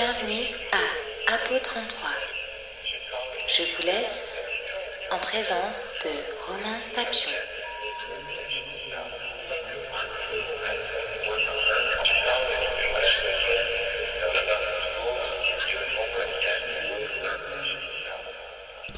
Bienvenue 0.00 0.46
à 0.72 1.34
Apo 1.34 1.58
33. 1.62 2.08
Je 3.46 3.62
vous 3.64 3.82
laisse 3.82 4.34
en 5.10 5.18
présence 5.18 5.92
de 6.02 6.10
Romain 6.46 6.78
Papion. 6.94 7.30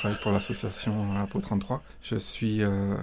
Travaille 0.00 0.18
pour 0.18 0.32
l'association 0.32 1.14
Apo 1.14 1.42
33. 1.42 1.82
Je 2.00 2.16
suis 2.16 2.62
euh, 2.62 2.94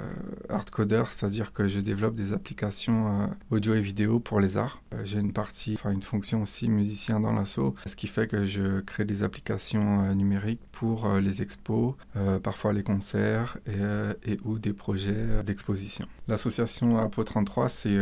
hardcoder, 0.50 1.04
c'est-à-dire 1.12 1.54
que 1.54 1.68
je 1.68 1.80
développe 1.80 2.16
des 2.16 2.34
applications 2.34 3.22
euh, 3.22 3.28
audio 3.52 3.76
et 3.76 3.82
vidéo 3.82 4.20
pour 4.20 4.40
les 4.40 4.58
arts. 4.58 4.82
Euh, 4.94 5.02
j'ai 5.06 5.20
une 5.20 5.32
partie, 5.32 5.76
enfin 5.76 5.92
une 5.92 6.02
fonction 6.02 6.42
aussi 6.42 6.68
musicien 6.68 7.20
dans 7.20 7.34
l'asso, 7.34 7.76
ce 7.86 7.96
qui 7.96 8.08
fait 8.08 8.26
que 8.26 8.46
je 8.46 8.80
crée 8.80 9.06
des 9.06 9.22
applications 9.22 10.16
numériques 10.16 10.62
pour 10.72 11.08
les 11.20 11.42
expos, 11.42 11.94
parfois 12.42 12.74
les 12.74 12.84
concerts 12.84 13.58
et, 13.68 14.32
et 14.32 14.40
ou 14.44 14.58
des 14.58 14.74
projets 14.74 15.44
d'exposition. 15.44 16.08
L'association 16.28 16.98
Apo 16.98 17.24
33, 17.24 17.70
c'est 17.70 17.98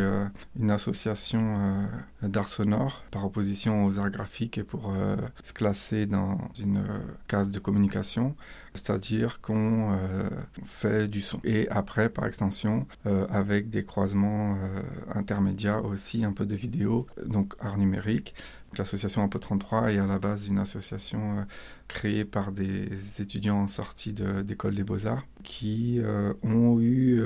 une 0.58 0.72
association 0.72 1.88
d'art 2.22 2.48
sonore 2.48 3.04
par 3.12 3.26
opposition 3.26 3.86
aux 3.86 4.00
arts 4.00 4.10
graphiques 4.10 4.58
et 4.58 4.64
pour 4.64 4.94
se 5.44 5.54
classer 5.54 6.06
dans 6.06 6.38
une 6.60 6.84
case 7.28 7.50
de 7.50 7.60
communication 7.60 8.36
c'est-à-dire 8.86 9.42
qu'on 9.42 9.94
euh, 9.94 10.30
fait 10.64 11.08
du 11.08 11.20
son. 11.22 11.40
Et 11.44 11.68
après, 11.70 12.08
par 12.10 12.28
extension, 12.28 12.86
euh, 13.08 13.26
avec 13.30 13.70
des 13.70 13.84
croisements 13.84 14.56
euh, 14.56 14.82
intermédiaires 15.16 15.86
aussi, 15.86 16.24
un 16.24 16.34
peu 16.34 16.46
de 16.46 16.56
vidéo, 16.56 17.08
donc 17.26 17.56
art 17.60 17.78
numérique. 17.78 18.36
L'association 18.78 19.24
Apo 19.24 19.40
33 19.40 19.94
est 19.94 20.00
à 20.00 20.06
la 20.06 20.20
base 20.20 20.48
une 20.48 20.60
association 20.60 21.46
créée 21.88 22.26
par 22.26 22.52
des 22.52 23.22
étudiants 23.22 23.62
en 23.62 23.68
sortie 23.68 24.12
d'école 24.12 24.76
des 24.76 24.84
beaux-arts 24.84 25.26
qui 25.44 26.02
ont 26.44 26.82
eu 26.82 27.24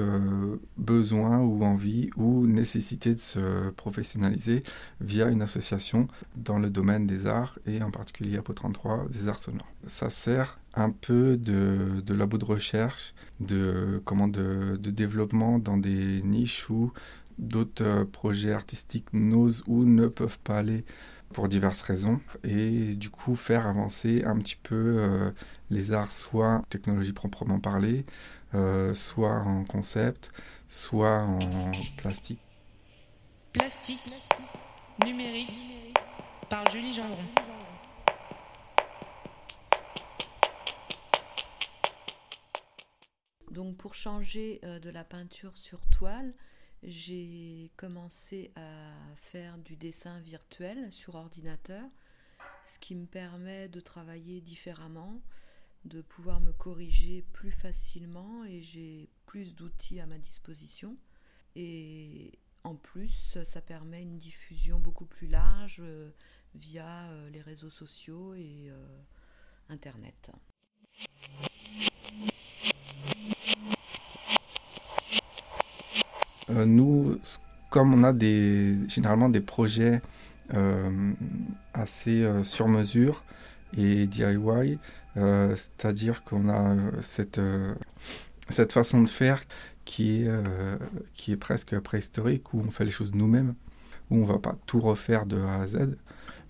besoin 0.78 1.40
ou 1.40 1.64
envie 1.64 2.12
ou 2.18 2.46
nécessité 2.46 3.16
de 3.16 3.20
se 3.20 3.72
professionnaliser 3.72 4.64
via 5.02 5.30
une 5.30 5.42
association 5.42 6.08
dans 6.36 6.60
le 6.60 6.70
domaine 6.70 7.08
des 7.08 7.26
arts 7.26 7.58
et 7.66 7.82
en 7.82 7.90
particulier 7.90 8.38
Apo 8.38 8.54
33 8.54 9.08
des 9.10 9.28
arts 9.28 9.40
sonores. 9.40 9.74
Ça 9.88 10.12
sert 10.12 10.60
un 10.76 10.92
peu 10.92 11.38
de, 11.38 12.02
de 12.06 12.14
labo 12.14 12.38
de 12.38 12.46
recherche, 12.46 13.14
de, 13.40 14.02
comment, 14.06 14.28
de, 14.28 14.78
de 14.78 14.92
développement 14.92 15.60
dans 15.60 15.78
des 15.78 16.22
niches 16.22 16.70
où 16.70 16.92
d'autres 17.38 17.86
euh, 17.86 18.06
projets 18.06 18.52
artistiques 18.52 19.14
n'osent 19.14 19.64
ou 19.68 19.86
ne 19.86 20.08
peuvent 20.08 20.40
pas 20.44 20.60
aller 20.60 20.84
pour 21.34 21.48
diverses 21.48 21.82
raisons 21.82 22.20
et 22.44 22.96
du 22.96 23.10
coup 23.10 23.36
faire 23.36 23.68
avancer 23.68 24.24
un 24.24 24.38
petit 24.38 24.56
peu 24.56 24.76
euh, 24.76 25.32
les 25.70 25.92
arts 25.92 26.12
soit 26.12 26.64
technologie 26.70 27.14
proprement 27.14 27.60
parlée, 27.60 28.06
euh, 28.56 28.94
soit 28.94 29.42
en 29.42 29.64
concept, 29.64 30.32
soit 30.68 31.20
en 31.20 31.40
plastique. 31.98 32.40
Plastique, 33.54 34.28
numérique, 35.04 35.94
par 36.50 36.70
Julie 36.70 36.94
Gendron. 36.94 37.18
Donc 43.52 43.78
pour 43.78 43.94
changer 43.94 44.60
euh, 44.64 44.80
de 44.80 44.90
la 44.90 45.04
peinture 45.04 45.58
sur 45.58 45.80
toile, 45.88 46.34
j'ai 46.84 47.72
commencé 47.76 48.52
à 48.56 48.94
faire 49.16 49.58
du 49.58 49.76
dessin 49.76 50.20
virtuel 50.22 50.92
sur 50.92 51.16
ordinateur, 51.16 51.84
ce 52.66 52.80
qui 52.80 52.96
me 52.96 53.06
permet 53.06 53.68
de 53.68 53.80
travailler 53.80 54.42
différemment, 54.42 55.22
de 55.86 56.02
pouvoir 56.02 56.40
me 56.40 56.52
corriger 56.54 57.24
plus 57.34 57.52
facilement 57.52 58.46
et 58.46 58.62
j'ai 58.62 59.10
plus 59.26 59.56
d'outils 59.56 60.00
à 60.00 60.06
ma 60.06 60.18
disposition. 60.18 60.98
Et 61.56 62.40
en 62.64 62.76
plus, 62.76 63.38
ça 63.44 63.62
permet 63.62 64.02
une 64.02 64.18
diffusion 64.18 64.80
beaucoup 64.80 65.06
plus 65.06 65.28
large 65.28 65.80
euh, 65.80 66.12
via 66.56 67.10
euh, 67.10 67.30
les 67.30 67.42
réseaux 67.42 67.70
sociaux 67.70 68.34
et 68.36 68.72
Internet. 69.70 70.32
Euh, 76.52 76.66
nous, 76.66 77.20
comme 77.70 77.94
on 77.94 78.04
a 78.04 78.14
généralement 78.88 79.30
des 79.30 79.42
projets 79.42 80.02
euh, 80.54 81.14
assez 81.74 82.24
euh, 82.24 82.44
sur 82.44 82.68
mesure 82.68 83.24
et 83.78 84.08
DIY, 84.08 84.80
c'est-à-dire 85.16 86.24
qu'on 86.24 86.50
a 86.50 86.76
cette, 87.02 87.42
cette 88.50 88.72
façon 88.72 89.04
de 89.04 89.10
faire 89.10 89.44
qui 89.84 90.24
est, 90.24 90.32
qui 91.14 91.34
est 91.34 91.38
presque 91.38 91.78
préhistorique, 91.80 92.54
où 92.54 92.64
on 92.66 92.72
fait 92.72 92.86
les 92.86 92.92
choses 92.92 93.14
nous-mêmes, 93.14 93.54
où 94.10 94.16
on 94.16 94.22
ne 94.22 94.26
va 94.26 94.40
pas 94.40 94.56
tout 94.66 94.80
refaire 94.80 95.26
de 95.26 95.42
A 95.42 95.62
à 95.62 95.68
Z. 95.68 95.98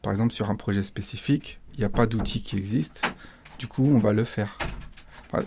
Par 0.04 0.12
exemple, 0.12 0.34
sur 0.34 0.52
un 0.52 0.56
projet 0.56 0.84
spécifique, 0.84 1.60
il 1.74 1.80
n'y 1.80 1.86
a 1.86 1.90
pas 1.90 2.06
d'outil 2.06 2.44
qui 2.44 2.58
existe, 2.58 3.02
du 3.58 3.66
coup, 3.68 3.84
on 3.84 4.00
va 4.00 4.14
le 4.14 4.24
faire. 4.24 4.58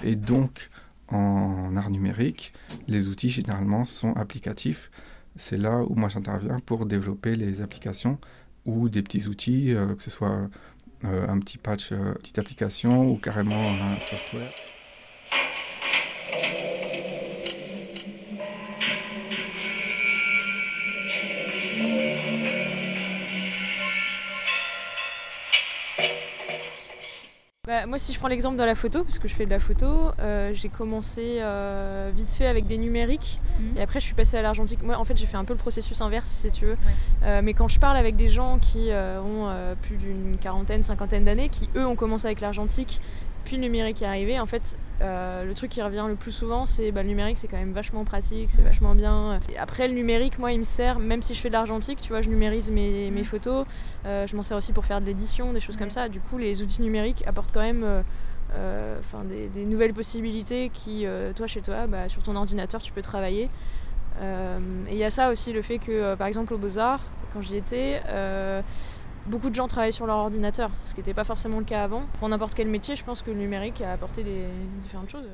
Et 0.02 0.16
donc, 0.16 0.68
en 1.12 1.76
art 1.76 1.90
numérique, 1.90 2.52
les 2.88 3.08
outils 3.08 3.30
généralement 3.30 3.84
sont 3.84 4.12
applicatifs. 4.14 4.90
C'est 5.36 5.58
là 5.58 5.82
où 5.86 5.94
moi 5.94 6.08
j'interviens 6.08 6.58
pour 6.64 6.86
développer 6.86 7.36
les 7.36 7.60
applications 7.60 8.18
ou 8.64 8.88
des 8.88 9.02
petits 9.02 9.26
outils, 9.28 9.74
euh, 9.74 9.94
que 9.94 10.02
ce 10.02 10.10
soit 10.10 10.48
euh, 11.04 11.28
un 11.28 11.38
petit 11.40 11.58
patch, 11.58 11.92
euh, 11.92 12.12
petite 12.14 12.38
application 12.38 13.10
ou 13.10 13.16
carrément 13.16 13.70
un 13.70 13.98
software. 14.00 14.50
Bah, 27.68 27.86
moi, 27.86 27.96
si 27.96 28.12
je 28.12 28.18
prends 28.18 28.26
l'exemple 28.26 28.56
de 28.56 28.64
la 28.64 28.74
photo, 28.74 29.04
parce 29.04 29.20
que 29.20 29.28
je 29.28 29.34
fais 29.34 29.46
de 29.46 29.50
la 29.50 29.60
photo, 29.60 29.86
euh, 30.18 30.52
j'ai 30.52 30.68
commencé 30.68 31.36
euh, 31.38 32.10
vite 32.12 32.32
fait 32.32 32.46
avec 32.46 32.66
des 32.66 32.76
numériques 32.76 33.38
mhm. 33.60 33.76
et 33.76 33.82
après 33.82 34.00
je 34.00 34.04
suis 34.04 34.16
passée 34.16 34.36
à 34.36 34.42
l'argentique. 34.42 34.82
Moi, 34.82 34.96
en 34.96 35.04
fait, 35.04 35.16
j'ai 35.16 35.26
fait 35.26 35.36
un 35.36 35.44
peu 35.44 35.52
le 35.52 35.60
processus 35.60 36.00
inverse, 36.00 36.28
si 36.28 36.50
tu 36.50 36.66
veux. 36.66 36.76
Euh, 37.22 37.40
mais 37.40 37.54
quand 37.54 37.68
je 37.68 37.78
parle 37.78 37.96
avec 37.96 38.16
des 38.16 38.26
gens 38.26 38.58
qui 38.58 38.90
ont 38.90 39.48
plus 39.80 39.96
d'une 39.96 40.38
quarantaine, 40.40 40.82
cinquantaine 40.82 41.24
d'années, 41.24 41.50
qui 41.50 41.70
eux 41.76 41.86
ont 41.86 41.94
commencé 41.94 42.26
avec 42.26 42.40
l'argentique 42.40 43.00
puis 43.44 43.56
le 43.56 43.62
numérique 43.62 44.02
est 44.02 44.06
arrivé, 44.06 44.38
en 44.38 44.46
fait, 44.46 44.76
euh, 45.00 45.44
le 45.44 45.54
truc 45.54 45.70
qui 45.70 45.82
revient 45.82 46.04
le 46.06 46.14
plus 46.14 46.30
souvent, 46.30 46.64
c'est 46.66 46.92
bah, 46.92 47.02
le 47.02 47.08
numérique, 47.08 47.38
c'est 47.38 47.48
quand 47.48 47.56
même 47.56 47.72
vachement 47.72 48.04
pratique, 48.04 48.50
c'est 48.50 48.62
vachement 48.62 48.94
bien. 48.94 49.40
après, 49.58 49.88
le 49.88 49.94
numérique, 49.94 50.38
moi, 50.38 50.52
il 50.52 50.58
me 50.58 50.64
sert, 50.64 50.98
même 50.98 51.22
si 51.22 51.34
je 51.34 51.40
fais 51.40 51.48
de 51.48 51.54
l'argentique, 51.54 52.00
tu 52.00 52.08
vois, 52.08 52.20
je 52.20 52.28
numérise 52.28 52.70
mes, 52.70 53.10
mes 53.10 53.24
photos, 53.24 53.66
euh, 54.06 54.26
je 54.26 54.36
m'en 54.36 54.42
sers 54.42 54.56
aussi 54.56 54.72
pour 54.72 54.84
faire 54.84 55.00
de 55.00 55.06
l'édition, 55.06 55.52
des 55.52 55.60
choses 55.60 55.76
comme 55.76 55.90
ça. 55.90 56.08
Du 56.08 56.20
coup, 56.20 56.38
les 56.38 56.62
outils 56.62 56.82
numériques 56.82 57.24
apportent 57.26 57.52
quand 57.52 57.62
même 57.62 57.84
euh, 57.84 59.00
des, 59.54 59.64
nouvelles 59.64 59.94
possibilités 59.94 60.70
qui, 60.72 61.06
toi, 61.34 61.46
chez 61.46 61.62
toi, 61.62 61.86
bah, 61.86 62.08
sur 62.08 62.22
ton 62.22 62.36
ordinateur, 62.36 62.80
tu 62.80 62.92
peux 62.92 63.02
travailler. 63.02 63.48
et 64.20 64.92
il 64.92 64.96
y 64.96 65.04
a 65.04 65.10
ça 65.10 65.30
aussi, 65.30 65.52
le 65.52 65.62
fait 65.62 65.78
que, 65.78 66.14
par 66.14 66.28
exemple, 66.28 66.54
aux 66.54 66.58
Beaux-Arts, 66.58 67.02
quand 67.32 67.40
j'y 67.40 67.56
étais, 67.56 68.00
beaucoup 69.26 69.50
de 69.50 69.54
gens 69.54 69.68
travaillent 69.68 69.92
sur 69.92 70.06
leur 70.06 70.16
ordinateur, 70.16 70.70
ce 70.80 70.94
qui 70.94 71.00
n'était 71.00 71.14
pas 71.14 71.24
forcément 71.24 71.58
le 71.58 71.64
cas 71.64 71.82
avant. 71.82 72.06
Pour 72.18 72.28
n'importe 72.28 72.54
quel 72.54 72.68
métier, 72.68 72.96
je 72.96 73.04
pense 73.04 73.22
que 73.22 73.30
le 73.30 73.38
numérique 73.38 73.80
a 73.80 73.92
apporté 73.92 74.24
des 74.24 74.46
différentes 74.80 75.10
choses. 75.10 75.28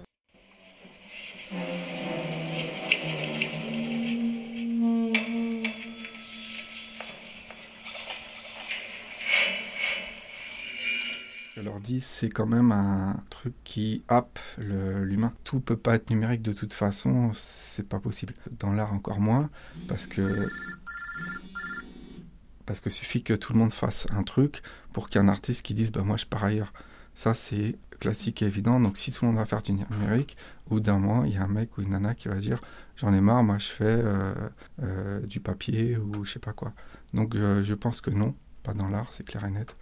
Je 11.57 11.63
leur 11.65 11.81
dis, 11.81 12.01
c'est 12.01 12.29
quand 12.29 12.47
même 12.47 12.71
un 12.71 13.17
truc 13.31 13.53
qui 13.65 14.05
happe 14.09 14.39
l'humain. 14.59 15.33
Tout 15.43 15.59
peut 15.61 15.77
pas 15.77 15.97
être 15.97 16.11
numérique 16.11 16.43
de 16.43 16.53
toute 16.53 16.73
façon, 16.73 17.33
c'est 17.35 17.89
pas 17.89 17.99
possible. 17.99 18.35
Dans 18.61 18.71
l'art 18.71 18.93
encore 18.93 19.19
moins, 19.19 19.51
parce 19.89 20.07
que 20.07 20.23
parce 22.69 22.81
qu'il 22.81 22.93
suffit 22.93 23.23
que 23.23 23.33
tout 23.33 23.55
le 23.55 23.59
monde 23.59 23.73
fasse 23.73 24.07
un 24.11 24.23
truc 24.23 24.63
pour 24.93 25.09
qu'il 25.09 25.21
y 25.21 25.25
ait 25.25 25.27
un 25.27 25.31
artiste 25.31 25.63
qui 25.63 25.73
dise 25.73 25.91
bah, 25.91 26.03
Moi, 26.03 26.19
je 26.19 26.27
pars 26.27 26.45
ailleurs. 26.45 26.73
Ça, 27.15 27.35
c'est 27.35 27.79
classique 27.99 28.43
et 28.43 28.45
évident. 28.45 28.79
Donc, 28.79 28.99
si 28.99 29.11
tout 29.11 29.25
le 29.25 29.31
monde 29.31 29.39
va 29.39 29.47
faire 29.47 29.63
du 29.63 29.73
numérique, 29.73 30.37
au 30.71 30.79
d'un 30.79 30.99
mois, 30.99 31.25
il 31.27 31.33
y 31.33 31.37
a 31.39 31.43
un 31.43 31.49
mec 31.49 31.77
ou 31.77 31.83
une 31.83 31.91
nana 31.91 32.15
qui 32.15 32.29
va 32.29 32.37
dire 32.37 32.61
J'en 32.97 33.15
ai 33.15 33.21
marre, 33.23 33.43
moi, 33.43 33.59
je 33.59 33.69
fais 33.69 33.85
euh, 33.85 34.35
euh, 34.83 35.21
du 35.21 35.41
papier 35.41 35.97
ou 35.97 36.25
je 36.25 36.33
sais 36.33 36.39
pas 36.39 36.53
quoi. 36.53 36.75
Donc, 37.15 37.35
je, 37.35 37.75
pense 37.75 38.03
que 38.03 38.11
non, 38.11 38.35
pas 38.63 38.75
dans 38.75 38.89
l'art, 38.89 39.13
c'est 39.13 39.25
clair 39.25 39.45
et 39.47 39.51
net. 39.51 39.75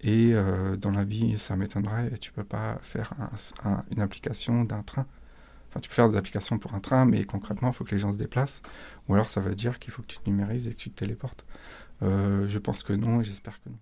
Et 0.00 0.30
euh, 0.32 0.76
dans 0.76 0.90
la 0.90 1.04
vie, 1.04 1.38
ça 1.38 1.54
m'étonnerait. 1.54 2.10
Tu 2.18 2.32
peux 2.32 2.44
pas 2.44 2.78
faire 2.80 3.12
une 3.90 4.00
application 4.00 4.64
d'un 4.64 4.82
train. 4.82 5.06
Enfin, 5.68 5.80
tu 5.80 5.88
peux 5.88 5.94
faire 5.94 6.08
des 6.08 6.16
applications 6.16 6.58
pour 6.58 6.74
un 6.74 6.80
train, 6.80 7.04
mais 7.04 7.24
concrètement, 7.24 7.68
il 7.68 7.74
faut 7.74 7.84
que 7.84 7.92
les 7.92 7.98
gens 7.98 8.12
se 8.12 8.18
déplacent. 8.18 8.62
Ou 9.08 9.14
alors, 9.14 9.28
ça 9.28 9.40
veut 9.40 9.54
dire 9.54 9.78
qu'il 9.78 9.92
faut 9.92 10.02
que 10.02 10.08
tu 10.08 10.18
te 10.18 10.28
numérises 10.28 10.68
et 10.68 10.72
que 10.72 10.76
tu 10.76 10.90
te 10.90 10.98
téléportes. 10.98 11.44
Euh, 12.02 12.48
je 12.48 12.58
pense 12.58 12.82
que 12.82 12.92
non 12.92 13.20
et 13.20 13.24
j'espère 13.24 13.60
que 13.62 13.68
non. 13.68 13.78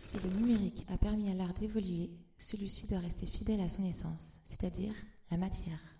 Si 0.00 0.18
le 0.18 0.30
numérique 0.30 0.84
a 0.88 0.96
permis 0.96 1.30
à 1.30 1.34
l'art 1.34 1.54
d'évoluer, 1.54 2.10
celui-ci 2.38 2.86
doit 2.86 2.98
rester 2.98 3.26
fidèle 3.26 3.60
à 3.60 3.68
son 3.68 3.84
essence, 3.84 4.38
c'est-à-dire 4.44 4.94
la 5.30 5.36
matière. 5.36 5.99